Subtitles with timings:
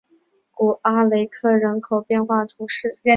[0.49, 2.97] 古阿雷克人口变化图示